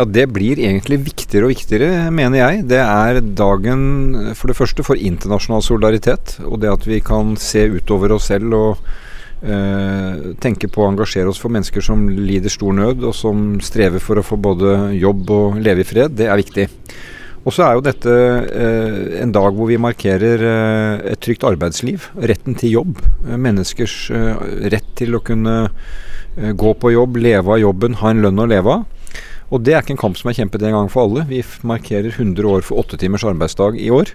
Ja, 0.00 0.06
Det 0.08 0.30
blir 0.32 0.56
egentlig 0.56 0.96
viktigere 1.04 1.44
og 1.44 1.50
viktigere, 1.52 2.06
mener 2.08 2.38
jeg. 2.40 2.62
Det 2.70 2.78
er 2.80 3.18
dagen 3.20 3.82
for 4.32 4.48
det 4.48 4.56
første 4.56 4.80
for 4.80 4.96
internasjonal 4.96 5.60
solidaritet. 5.60 6.38
Og 6.48 6.62
det 6.62 6.70
at 6.72 6.86
vi 6.88 7.02
kan 7.04 7.34
se 7.36 7.66
utover 7.68 8.14
oss 8.14 8.30
selv 8.30 8.54
og 8.56 8.78
eh, 9.44 10.30
tenke 10.40 10.70
på 10.72 10.86
å 10.86 10.88
engasjere 10.88 11.28
oss 11.28 11.40
for 11.42 11.52
mennesker 11.52 11.84
som 11.84 12.06
lider 12.08 12.48
stor 12.48 12.72
nød, 12.78 13.04
og 13.04 13.12
som 13.12 13.58
strever 13.60 14.00
for 14.00 14.16
å 14.16 14.24
få 14.24 14.38
både 14.40 14.94
jobb 14.96 15.34
og 15.36 15.58
leve 15.60 15.84
i 15.84 15.88
fred. 15.90 16.14
Det 16.16 16.30
er 16.32 16.40
viktig. 16.40 16.64
Og 17.44 17.52
så 17.52 17.66
er 17.66 17.76
jo 17.76 17.84
dette 17.84 18.14
eh, 18.14 19.20
en 19.20 19.34
dag 19.36 19.52
hvor 19.52 19.68
vi 19.68 19.76
markerer 19.84 20.46
eh, 20.52 21.10
et 21.12 21.20
trygt 21.20 21.44
arbeidsliv. 21.44 22.06
Retten 22.16 22.56
til 22.56 22.78
jobb. 22.78 23.04
Menneskers 23.36 23.98
rett 24.64 24.88
til 24.96 25.18
å 25.18 25.20
kunne 25.28 25.58
gå 26.56 26.72
på 26.80 26.94
jobb, 26.94 27.20
leve 27.20 27.52
av 27.52 27.60
jobben, 27.60 28.00
ha 28.00 28.14
en 28.14 28.24
lønn 28.24 28.40
å 28.40 28.48
leve 28.48 28.78
av. 28.78 28.88
Og 29.50 29.64
det 29.66 29.74
er 29.74 29.82
ikke 29.82 29.96
en 29.96 30.04
kamp 30.04 30.18
som 30.18 30.30
er 30.30 30.36
kjempet 30.38 30.62
en 30.62 30.76
gang 30.76 30.90
for 30.92 31.08
alle. 31.08 31.24
Vi 31.26 31.42
markerer 31.66 32.12
100 32.12 32.46
år 32.46 32.62
for 32.66 32.82
åtte 32.82 32.98
timers 33.00 33.26
arbeidsdag 33.26 33.80
i 33.82 33.90
år. 33.90 34.12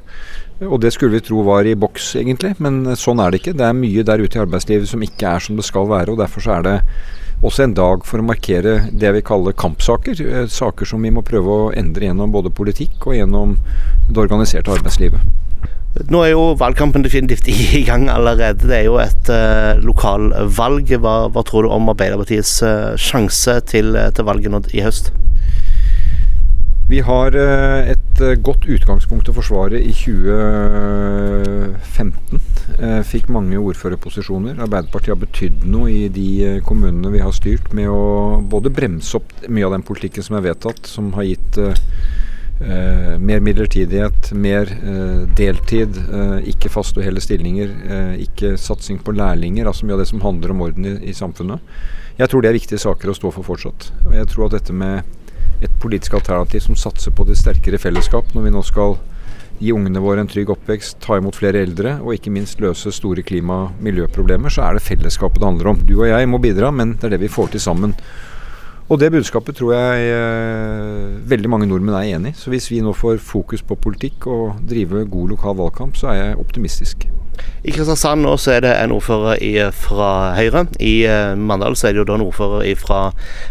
Og 0.64 0.80
det 0.80 0.94
skulle 0.96 1.18
vi 1.18 1.26
tro 1.28 1.44
var 1.44 1.68
i 1.68 1.76
boks, 1.76 2.14
egentlig, 2.22 2.54
men 2.64 2.96
sånn 2.96 3.20
er 3.20 3.34
det 3.34 3.42
ikke. 3.42 3.58
Det 3.60 3.68
er 3.68 3.76
mye 3.76 4.06
der 4.08 4.24
ute 4.24 4.40
i 4.40 4.44
arbeidslivet 4.46 4.88
som 4.88 5.04
ikke 5.04 5.36
er 5.36 5.44
som 5.44 5.60
det 5.60 5.68
skal 5.68 5.90
være, 5.92 6.14
og 6.14 6.22
derfor 6.24 6.46
så 6.46 6.56
er 6.56 6.68
det 6.68 6.76
også 7.44 7.66
en 7.66 7.76
dag 7.76 8.06
for 8.08 8.22
å 8.22 8.26
markere 8.26 8.78
det 8.96 9.12
vi 9.18 9.24
kaller 9.28 9.56
kampsaker. 9.60 10.22
Eh, 10.24 10.46
saker 10.48 10.88
som 10.88 11.04
vi 11.04 11.12
må 11.12 11.26
prøve 11.26 11.52
å 11.52 11.74
endre 11.76 12.08
gjennom 12.08 12.32
både 12.32 12.54
politikk 12.56 13.10
og 13.10 13.18
gjennom 13.18 13.58
det 14.08 14.22
organiserte 14.24 14.72
arbeidslivet. 14.72 15.20
Nå 16.12 16.26
er 16.26 16.34
jo 16.34 16.48
valgkampen 16.60 17.04
definitivt 17.06 17.48
i 17.52 17.84
gang 17.88 18.10
allerede. 18.12 18.68
Det 18.68 18.80
er 18.82 18.88
jo 18.90 18.98
et 19.00 19.30
uh, 19.32 19.80
lokalvalg. 19.80 20.92
Hva, 21.00 21.14
hva, 21.32 21.44
tror 21.48 21.64
du 21.64 21.72
om 21.72 21.92
Arbeiderpartiets 21.94 22.58
uh, 22.68 22.98
sjanse 23.00 23.62
til, 23.72 23.96
til 24.16 24.28
valget 24.28 24.52
nå 24.52 24.66
i 24.76 24.84
høst? 24.84 25.14
Vi 26.86 27.00
har 27.02 27.34
eh, 27.34 27.88
et 27.96 28.20
eh, 28.22 28.36
godt 28.46 28.68
utgangspunkt 28.70 29.26
å 29.32 29.34
forsvare 29.34 29.80
i 29.82 29.90
2015. 29.90 32.38
Eh, 32.78 33.02
fikk 33.10 33.26
mange 33.34 33.58
ordførerposisjoner. 33.58 34.62
Arbeiderpartiet 34.62 35.10
har 35.16 35.24
betydd 35.24 35.66
noe 35.66 35.90
i 35.90 36.06
de 36.14 36.62
kommunene 36.68 37.10
vi 37.16 37.24
har 37.26 37.34
styrt, 37.34 37.74
med 37.74 37.90
å 37.90 38.38
både 38.54 38.70
bremse 38.70 39.18
opp 39.18 39.34
mye 39.50 39.66
av 39.66 39.74
den 39.74 39.82
politikken 39.88 40.22
som 40.28 40.38
er 40.38 40.46
vedtatt, 40.52 40.86
som 40.86 41.10
har 41.18 41.26
gitt 41.26 41.58
eh, 41.58 41.74
mer 43.18 43.42
midlertidighet, 43.50 44.30
mer 44.38 44.70
eh, 44.70 45.26
deltid, 45.42 45.98
eh, 46.06 46.38
ikke 46.54 46.70
faste 46.70 47.02
og 47.02 47.08
hele 47.10 47.18
stillinger, 47.24 47.74
ikke 48.22 48.62
satsing 48.62 49.02
på 49.02 49.10
lærlinger. 49.18 49.66
Altså 49.66 49.90
mye 49.90 49.98
av 49.98 50.06
det 50.06 50.12
som 50.14 50.22
handler 50.22 50.54
om 50.54 50.62
orden 50.70 50.86
i, 50.86 51.02
i, 51.10 51.18
samfunnet. 51.18 51.58
Jeg 52.22 52.30
tror 52.30 52.46
det 52.46 52.54
er 52.54 52.62
viktige 52.62 52.86
saker 52.86 53.10
å 53.10 53.18
stå 53.18 53.34
for 53.34 53.42
fortsatt. 53.50 53.90
Og 54.06 54.14
jeg 54.22 54.30
tror 54.30 54.46
at 54.52 54.60
dette 54.60 54.74
med 54.86 55.25
et 55.66 55.82
politisk 55.82 56.16
alternativ 56.18 56.64
som 56.66 56.78
satser 56.80 57.14
på 57.16 57.26
det 57.28 57.38
sterkere 57.40 57.82
fellesskap 57.82 58.32
når 58.36 58.48
vi 58.48 58.54
nå 58.56 58.64
skal 58.66 58.98
gi 59.60 59.72
ungene 59.72 60.02
våre 60.04 60.24
en 60.24 60.30
trygg 60.30 60.50
oppvekst, 60.52 61.00
ta 61.04 61.18
imot 61.20 61.38
flere 61.38 61.62
eldre 61.64 61.98
og 62.02 62.16
ikke 62.16 62.34
minst 62.34 62.62
løse 62.64 62.92
store 62.92 63.24
klima- 63.24 63.62
og 63.66 63.84
miljøproblemer, 63.84 64.52
så 64.52 64.66
er 64.66 64.76
det 64.76 64.84
fellesskapet 64.84 65.40
det 65.40 65.48
handler 65.48 65.72
om. 65.72 65.84
Du 65.88 65.98
og 66.02 66.10
jeg 66.10 66.30
må 66.30 66.42
bidra, 66.44 66.72
men 66.76 66.96
det 66.96 67.08
er 67.08 67.16
det 67.16 67.24
vi 67.24 67.32
får 67.32 67.54
til 67.54 67.64
sammen. 67.64 67.96
Og 68.86 69.00
det 69.02 69.10
budskapet 69.16 69.58
tror 69.58 69.72
jeg 69.74 70.10
eh, 70.14 71.16
veldig 71.26 71.50
mange 71.50 71.70
nordmenn 71.70 71.96
er 71.98 72.12
enig 72.20 72.36
i. 72.36 72.38
Så 72.38 72.52
hvis 72.54 72.68
vi 72.70 72.84
nå 72.86 72.94
får 72.94 73.18
fokus 73.24 73.64
på 73.66 73.80
politikk 73.82 74.28
og 74.30 74.60
drive 74.70 75.08
god 75.10 75.34
lokal 75.34 75.58
valgkamp, 75.58 75.98
så 75.98 76.12
er 76.12 76.20
jeg 76.20 76.42
optimistisk. 76.44 77.08
I 77.66 77.74
Kristiansand 77.74 78.26
nå 78.26 78.36
så 78.38 78.56
er 78.56 78.66
det 78.66 78.74
en 78.78 78.94
ordfører 78.96 79.42
i, 79.44 79.54
fra 79.74 80.10
Høyre. 80.38 80.66
I 80.80 80.96
uh, 81.10 81.34
Mandal 81.38 81.78
så 81.78 81.90
er 81.90 81.96
det 81.96 82.04
jo 82.04 82.08
da 82.10 82.18
en 82.20 82.26
ordfører 82.28 82.76
fra 82.80 83.00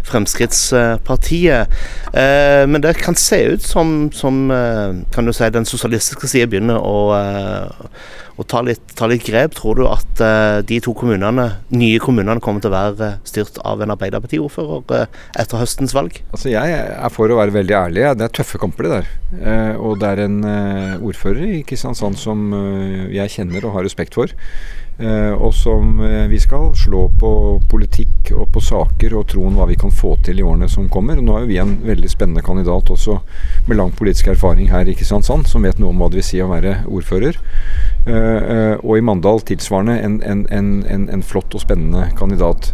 Fremskrittspartiet. 0.06 1.72
Eh, 2.14 2.64
men 2.68 2.82
det 2.82 2.96
kan 3.02 3.16
se 3.18 3.40
ut 3.54 3.62
som, 3.62 4.10
som 4.14 4.50
uh, 4.50 4.94
kan 5.14 5.26
du 5.26 5.32
si, 5.34 5.50
den 5.50 5.66
sosialistiske 5.68 6.30
sida 6.30 6.50
begynner 6.50 6.78
å, 6.78 6.96
å 8.36 8.46
ta, 8.48 8.62
litt, 8.66 8.82
ta, 8.98 9.08
litt, 9.10 9.24
grep. 9.26 9.54
Tror 9.58 9.78
du 9.78 9.84
at 9.88 10.22
de 10.66 10.80
to 10.82 10.94
kommunene, 10.96 11.46
nye 11.74 12.00
kommunene 12.02 12.42
kommer 12.42 12.64
til 12.64 12.72
å 12.72 12.76
være 12.76 13.10
styrt 13.28 13.60
av 13.62 13.82
en 13.84 13.94
Arbeiderparti-ordfører 13.94 15.06
etter 15.40 15.60
høstens 15.60 15.94
valg? 15.96 16.18
Altså 16.34 16.50
Jeg 16.52 16.74
er 16.74 17.14
for 17.14 17.30
å 17.30 17.38
være 17.38 17.54
veldig 17.54 17.76
ærlig. 17.78 18.06
Det 18.18 18.28
er 18.28 18.36
tøffe 18.40 18.60
kamper, 18.62 18.88
det 18.88 19.00
der. 19.00 19.76
og 19.78 20.00
det 20.02 20.10
er 20.10 20.24
en 20.26 20.40
ordfører 20.98 21.60
i 21.60 21.64
Kristiansand 21.66 22.18
som 22.18 22.48
jeg 23.14 23.36
kjenner 23.38 23.68
og 23.68 23.78
har 23.78 23.86
respekt 23.86 24.18
for. 24.18 24.34
Uh, 24.94 25.34
og 25.42 25.50
som 25.58 25.96
uh, 25.98 26.28
vi 26.30 26.38
skal 26.38 26.68
slå 26.78 27.08
på 27.18 27.30
politikk 27.66 28.28
og 28.36 28.52
på 28.54 28.60
saker 28.62 29.16
og 29.18 29.24
troen 29.32 29.56
hva 29.58 29.66
vi 29.66 29.74
kan 29.74 29.90
få 29.90 30.12
til 30.22 30.38
i 30.38 30.44
årene 30.46 30.68
som 30.70 30.86
kommer. 30.92 31.18
Nå 31.18 31.34
er 31.34 31.42
jo 31.42 31.50
vi 31.50 31.58
en 31.58 31.72
veldig 31.82 32.10
spennende 32.12 32.44
kandidat 32.46 32.92
også 32.94 33.16
med 33.66 33.80
lang 33.80 33.90
politisk 33.98 34.30
erfaring 34.30 34.70
her 34.70 34.86
i 34.86 34.94
Kristiansand, 34.94 35.48
som 35.50 35.66
vet 35.66 35.82
noe 35.82 35.90
om 35.90 35.98
hva 35.98 36.12
det 36.12 36.20
vil 36.20 36.28
si 36.28 36.38
å 36.44 36.52
være 36.52 36.76
ordfører. 36.86 37.40
Uh, 38.04 38.76
og 38.84 38.98
i 38.98 39.04
Mandal 39.04 39.38
tilsvarende 39.48 39.94
en, 40.04 40.18
en, 40.28 40.42
en, 40.52 41.06
en, 41.08 41.22
flott 41.24 41.54
og 41.56 41.62
spennende 41.62 42.10
kandidat. 42.18 42.68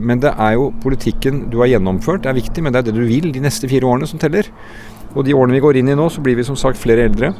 men 0.00 0.20
det 0.22 0.30
er 0.30 0.52
jo 0.54 0.68
politikken 0.82 1.48
du 1.50 1.58
har 1.58 1.72
gjennomført, 1.72 2.26
er 2.26 2.38
viktig, 2.38 2.62
men 2.62 2.72
det 2.72 2.84
er 2.84 2.86
det 2.90 2.94
du 2.94 3.02
vil 3.08 3.32
de 3.34 3.42
neste 3.42 3.66
fire 3.66 3.88
årene 3.88 4.06
som 4.06 4.22
teller. 4.22 4.46
Og 5.16 5.24
de 5.26 5.34
årene 5.34 5.56
vi 5.56 5.64
går 5.64 5.80
inn 5.80 5.90
i 5.90 5.96
nå, 5.98 6.06
så 6.12 6.22
blir 6.22 6.38
vi 6.38 6.46
som 6.46 6.58
sagt 6.60 6.78
flere 6.78 7.08
eldre. 7.08 7.32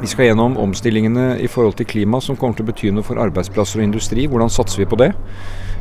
Vi 0.00 0.08
skal 0.10 0.28
gjennom 0.28 0.56
omstillingene 0.60 1.38
i 1.40 1.48
forhold 1.50 1.76
til 1.78 1.86
klima 1.88 2.20
som 2.22 2.36
kommer 2.36 2.58
til 2.58 2.66
å 2.66 2.70
bety 2.72 2.90
noe 2.92 3.06
for 3.06 3.20
arbeidsplasser 3.22 3.80
og 3.80 3.86
industri. 3.86 4.26
Hvordan 4.30 4.52
satser 4.52 4.82
vi 4.82 4.88
på 4.90 4.98
det? 5.00 5.12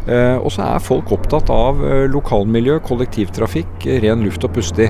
Eh, 0.04 0.36
og 0.36 0.52
så 0.52 0.66
er 0.66 0.84
folk 0.84 1.14
opptatt 1.16 1.48
av 1.54 1.80
eh, 1.88 2.06
lokalmiljø, 2.12 2.82
kollektivtrafikk, 2.84 3.88
ren 4.04 4.24
luft 4.26 4.44
å 4.44 4.52
puste 4.52 4.90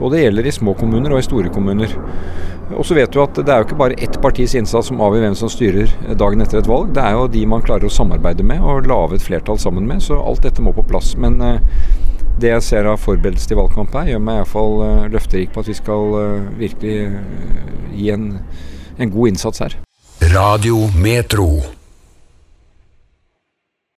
Og 0.00 0.12
det 0.12 0.22
gjelder 0.22 0.48
i 0.48 0.54
små 0.54 0.74
kommuner 0.76 1.12
og 1.12 1.20
i 1.20 1.26
store 1.26 1.52
kommuner. 1.52 1.92
Og 2.74 2.82
så 2.84 2.96
vet 2.96 3.12
du 3.12 3.20
at 3.22 3.36
det 3.36 3.52
er 3.52 3.60
jo 3.62 3.68
ikke 3.68 3.78
bare 3.78 3.98
ett 4.02 4.16
partis 4.22 4.56
innsats 4.58 4.90
som 4.90 5.00
avgjør 5.04 5.28
hvem 5.28 5.36
som 5.38 5.52
styrer 5.52 5.92
dagen 6.18 6.42
etter 6.42 6.58
et 6.58 6.68
valg. 6.68 6.90
Det 6.96 7.04
er 7.04 7.14
jo 7.14 7.28
de 7.30 7.44
man 7.48 7.62
klarer 7.64 7.86
å 7.86 7.92
samarbeide 7.92 8.44
med 8.48 8.64
og 8.64 8.88
lage 8.90 9.20
et 9.20 9.24
flertall 9.24 9.60
sammen 9.62 9.86
med. 9.86 10.02
Så 10.02 10.18
alt 10.18 10.42
dette 10.44 10.64
må 10.64 10.74
på 10.76 10.84
plass. 10.88 11.14
Men 11.20 11.38
eh, 11.44 11.60
det 12.40 12.52
jeg 12.52 12.64
ser 12.66 12.88
av 12.90 13.00
forberedelse 13.00 13.48
til 13.48 13.60
valgkamp 13.60 13.94
her, 13.96 14.12
gjør 14.12 14.22
meg 14.26 14.42
iallfall 14.42 14.76
uh, 14.82 15.06
løfterik 15.12 15.54
på 15.54 15.64
at 15.64 15.70
vi 15.70 15.78
skal 15.78 16.16
uh, 16.16 16.50
virkelig 16.58 16.98
uh, 17.12 17.96
gi 17.96 18.12
en, 18.14 18.28
en 18.98 19.16
god 19.16 19.32
innsats 19.32 19.64
her. 19.64 19.80
Radio 20.34 20.86
Metro. 21.00 21.75